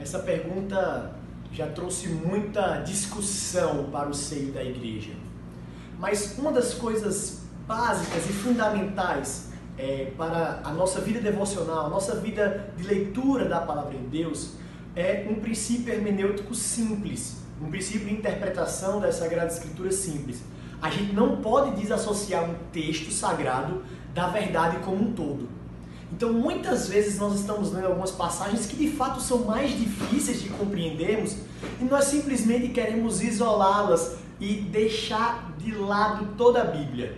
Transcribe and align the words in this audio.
Essa 0.00 0.18
pergunta 0.18 1.12
já 1.52 1.66
trouxe 1.66 2.08
muita 2.08 2.78
discussão 2.78 3.90
para 3.90 4.08
o 4.08 4.14
seio 4.14 4.50
da 4.50 4.64
igreja. 4.64 5.12
Mas 5.98 6.38
uma 6.38 6.50
das 6.50 6.72
coisas 6.72 7.42
básicas 7.66 8.24
e 8.24 8.32
fundamentais 8.32 9.50
é, 9.76 10.10
para 10.16 10.62
a 10.64 10.72
nossa 10.72 11.02
vida 11.02 11.20
devocional, 11.20 11.84
a 11.84 11.88
nossa 11.90 12.16
vida 12.16 12.72
de 12.78 12.84
leitura 12.84 13.44
da 13.44 13.60
palavra 13.60 13.98
de 13.98 14.04
Deus, 14.06 14.54
é 14.96 15.26
um 15.28 15.34
princípio 15.34 15.92
hermenêutico 15.92 16.54
simples, 16.54 17.36
um 17.60 17.68
princípio 17.68 18.08
de 18.08 18.14
interpretação 18.14 19.00
das 19.00 19.16
Sagradas 19.16 19.58
Escrituras 19.58 19.96
simples. 19.96 20.42
A 20.80 20.88
gente 20.88 21.12
não 21.12 21.42
pode 21.42 21.78
desassociar 21.78 22.48
um 22.48 22.54
texto 22.72 23.12
sagrado 23.12 23.84
da 24.14 24.28
verdade 24.28 24.78
como 24.78 24.96
um 24.96 25.12
todo. 25.12 25.59
Então, 26.12 26.32
muitas 26.32 26.88
vezes 26.88 27.18
nós 27.18 27.38
estamos 27.38 27.72
lendo 27.72 27.86
algumas 27.86 28.10
passagens 28.10 28.66
que 28.66 28.76
de 28.76 28.90
fato 28.90 29.20
são 29.20 29.44
mais 29.44 29.70
difíceis 29.70 30.42
de 30.42 30.48
compreendermos 30.48 31.36
e 31.80 31.84
nós 31.84 32.06
simplesmente 32.06 32.68
queremos 32.68 33.22
isolá-las 33.22 34.16
e 34.40 34.54
deixar 34.56 35.54
de 35.58 35.72
lado 35.74 36.34
toda 36.36 36.62
a 36.62 36.64
Bíblia. 36.64 37.16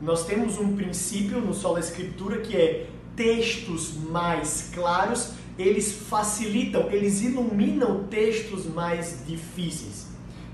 Nós 0.00 0.24
temos 0.24 0.58
um 0.58 0.74
princípio 0.74 1.40
no 1.40 1.52
Solo 1.52 1.78
Escritura 1.78 2.40
que 2.40 2.56
é 2.56 2.86
textos 3.14 3.94
mais 3.94 4.70
claros, 4.72 5.32
eles 5.58 5.92
facilitam, 5.92 6.90
eles 6.90 7.20
iluminam 7.20 8.04
textos 8.04 8.64
mais 8.66 9.22
difíceis. 9.26 10.06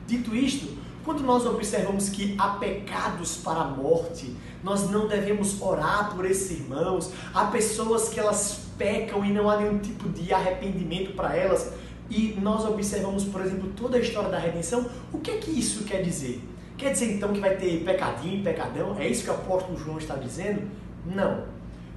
Dito 0.07 0.35
isto, 0.35 0.67
quando 1.05 1.23
nós 1.23 1.47
observamos 1.47 2.09
que 2.09 2.35
há 2.39 2.51
pecados 2.51 3.37
para 3.39 3.61
a 3.61 3.67
morte, 3.67 4.37
nós 4.63 4.91
não 4.91 5.07
devemos 5.07 5.61
orar 5.61 6.15
por 6.15 6.25
esses 6.25 6.51
irmãos. 6.51 7.13
Há 7.33 7.47
pessoas 7.47 8.09
que 8.09 8.21
elas 8.21 8.67
pecam 8.77 9.25
e 9.25 9.33
não 9.33 9.49
há 9.49 9.57
nenhum 9.57 9.79
tipo 9.79 10.09
de 10.09 10.33
arrependimento 10.33 11.15
para 11.15 11.35
elas. 11.37 11.73
E 12.11 12.39
nós 12.41 12.65
observamos, 12.65 13.25
por 13.25 13.41
exemplo, 13.41 13.71
toda 13.77 13.97
a 13.99 14.01
história 14.01 14.31
da 14.31 14.39
redenção. 14.39 14.87
O 15.13 15.19
que 15.19 15.31
é 15.31 15.37
que 15.39 15.51
isso 15.51 15.85
quer 15.85 16.03
dizer? 16.03 16.43
Quer 16.77 16.93
dizer 16.93 17.13
então 17.13 17.33
que 17.33 17.41
vai 17.41 17.57
ter 17.57 17.83
pecadinho 17.85 18.43
pecadão? 18.43 18.97
É 18.99 19.09
isso 19.09 19.25
que 19.25 19.31
o 19.31 19.35
apóstolo 19.35 19.77
João 19.77 19.99
está 19.99 20.15
dizendo? 20.15 20.63
Não. 21.05 21.45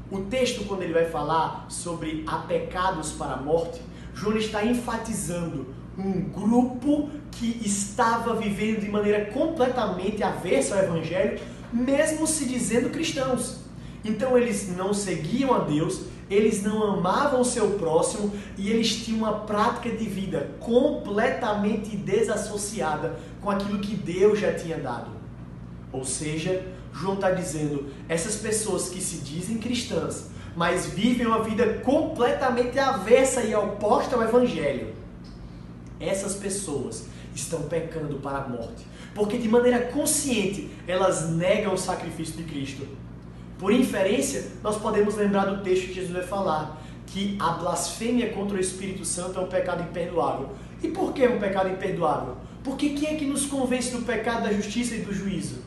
O 0.09 0.23
texto, 0.23 0.65
quando 0.65 0.83
ele 0.83 0.91
vai 0.91 1.05
falar 1.05 1.65
sobre 1.69 2.23
há 2.27 2.39
pecados 2.39 3.11
para 3.13 3.33
a 3.33 3.37
morte, 3.37 3.81
João 4.13 4.35
está 4.35 4.65
enfatizando 4.65 5.67
um 5.97 6.21
grupo 6.21 7.09
que 7.31 7.61
estava 7.63 8.35
vivendo 8.35 8.81
de 8.81 8.89
maneira 8.89 9.25
completamente 9.25 10.23
avessa 10.23 10.75
ao 10.75 10.83
evangelho, 10.83 11.39
mesmo 11.71 12.25
se 12.25 12.45
dizendo 12.45 12.89
cristãos. 12.89 13.59
Então 14.03 14.37
eles 14.37 14.75
não 14.75 14.93
seguiam 14.93 15.53
a 15.53 15.59
Deus, 15.59 16.01
eles 16.29 16.63
não 16.63 16.81
amavam 16.81 17.41
o 17.41 17.45
seu 17.45 17.71
próximo 17.71 18.31
e 18.57 18.69
eles 18.69 19.03
tinham 19.03 19.19
uma 19.19 19.39
prática 19.39 19.89
de 19.89 20.05
vida 20.05 20.51
completamente 20.59 21.95
desassociada 21.95 23.19
com 23.41 23.49
aquilo 23.49 23.79
que 23.79 23.95
Deus 23.95 24.39
já 24.39 24.53
tinha 24.53 24.77
dado. 24.77 25.11
Ou 25.91 26.05
seja, 26.05 26.65
João 26.93 27.15
está 27.15 27.31
dizendo, 27.31 27.87
essas 28.07 28.35
pessoas 28.35 28.89
que 28.89 29.01
se 29.01 29.17
dizem 29.17 29.57
cristãs, 29.57 30.29
mas 30.55 30.87
vivem 30.87 31.27
uma 31.27 31.43
vida 31.43 31.79
completamente 31.83 32.77
avessa 32.79 33.41
e 33.43 33.53
oposta 33.53 34.15
ao 34.15 34.23
Evangelho, 34.23 34.93
essas 36.01 36.35
pessoas 36.35 37.05
estão 37.35 37.63
pecando 37.63 38.15
para 38.17 38.39
a 38.39 38.47
morte. 38.47 38.85
Porque 39.13 39.37
de 39.37 39.47
maneira 39.47 39.79
consciente 39.87 40.69
elas 40.87 41.29
negam 41.29 41.73
o 41.73 41.77
sacrifício 41.77 42.35
de 42.35 42.43
Cristo. 42.43 42.87
Por 43.57 43.71
inferência, 43.71 44.47
nós 44.63 44.77
podemos 44.77 45.15
lembrar 45.15 45.45
do 45.45 45.63
texto 45.63 45.87
que 45.87 45.93
Jesus 45.93 46.11
vai 46.11 46.23
falar, 46.23 46.81
que 47.05 47.37
a 47.39 47.51
blasfêmia 47.51 48.31
contra 48.33 48.57
o 48.57 48.59
Espírito 48.59 49.05
Santo 49.05 49.39
é 49.39 49.43
um 49.43 49.47
pecado 49.47 49.83
imperdoável. 49.83 50.49
E 50.81 50.87
por 50.87 51.13
que 51.13 51.23
é 51.23 51.29
um 51.29 51.39
pecado 51.39 51.69
imperdoável? 51.69 52.37
Porque 52.63 52.89
quem 52.89 53.09
é 53.09 53.15
que 53.15 53.25
nos 53.25 53.45
convence 53.45 53.91
do 53.91 54.03
pecado, 54.03 54.43
da 54.43 54.53
justiça 54.53 54.95
e 54.95 55.01
do 55.01 55.13
juízo? 55.13 55.59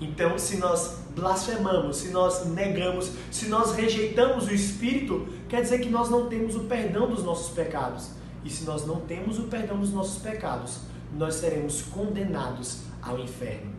Então, 0.00 0.38
se 0.38 0.58
nós 0.58 0.98
blasfemamos, 1.14 1.96
se 1.98 2.10
nós 2.10 2.46
negamos, 2.46 3.10
se 3.30 3.48
nós 3.48 3.74
rejeitamos 3.74 4.46
o 4.46 4.54
Espírito, 4.54 5.26
quer 5.48 5.62
dizer 5.62 5.80
que 5.80 5.88
nós 5.88 6.08
não 6.08 6.28
temos 6.28 6.54
o 6.54 6.60
perdão 6.60 7.08
dos 7.08 7.24
nossos 7.24 7.52
pecados. 7.52 8.10
E 8.44 8.50
se 8.50 8.64
nós 8.64 8.86
não 8.86 9.00
temos 9.00 9.38
o 9.38 9.44
perdão 9.44 9.78
dos 9.78 9.92
nossos 9.92 10.22
pecados, 10.22 10.80
nós 11.16 11.34
seremos 11.34 11.82
condenados 11.82 12.82
ao 13.02 13.18
inferno. 13.18 13.72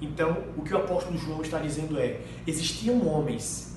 Então, 0.00 0.44
o 0.56 0.62
que 0.62 0.74
o 0.74 0.78
apóstolo 0.78 1.16
João 1.16 1.40
está 1.42 1.58
dizendo 1.58 1.98
é: 1.98 2.20
existiam 2.46 3.06
homens, 3.06 3.76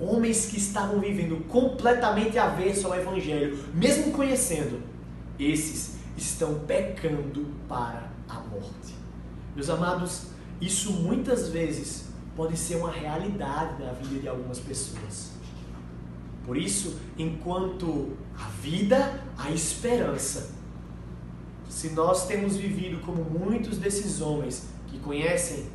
homens 0.00 0.46
que 0.46 0.58
estavam 0.58 0.98
vivendo 1.00 1.46
completamente 1.48 2.38
avesso 2.38 2.86
ao 2.86 2.96
evangelho, 2.96 3.58
mesmo 3.74 4.12
conhecendo, 4.12 4.82
esses 5.38 5.96
estão 6.16 6.60
pecando 6.60 7.46
para 7.68 8.10
a 8.28 8.40
morte. 8.40 8.94
Meus 9.54 9.70
amados, 9.70 10.28
isso 10.60 10.92
muitas 10.92 11.48
vezes 11.48 12.08
pode 12.36 12.56
ser 12.56 12.76
uma 12.76 12.90
realidade 12.90 13.82
na 13.82 13.92
vida 13.92 14.20
de 14.20 14.28
algumas 14.28 14.58
pessoas. 14.58 15.32
Por 16.50 16.56
isso, 16.56 16.98
enquanto 17.16 18.16
a 18.36 18.48
vida, 18.48 19.22
a 19.38 19.52
esperança, 19.52 20.50
se 21.68 21.90
nós 21.90 22.26
temos 22.26 22.56
vivido 22.56 23.00
como 23.06 23.22
muitos 23.22 23.78
desses 23.78 24.20
homens 24.20 24.66
que 24.88 24.98
conhecem, 24.98 25.66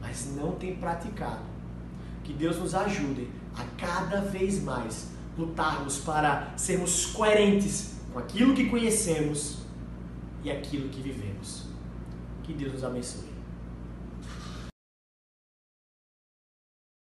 mas 0.00 0.34
não 0.34 0.50
têm 0.56 0.74
praticado, 0.74 1.44
que 2.24 2.32
Deus 2.32 2.58
nos 2.58 2.74
ajude 2.74 3.28
a 3.54 3.62
cada 3.78 4.20
vez 4.22 4.60
mais 4.60 5.10
lutarmos 5.38 5.98
para 5.98 6.54
sermos 6.56 7.06
coerentes 7.06 7.94
com 8.12 8.18
aquilo 8.18 8.52
que 8.52 8.68
conhecemos 8.68 9.58
e 10.42 10.50
aquilo 10.50 10.88
que 10.88 11.00
vivemos. 11.00 11.66
Que 12.42 12.52
Deus 12.52 12.72
nos 12.72 12.82
abençoe. 12.82 13.28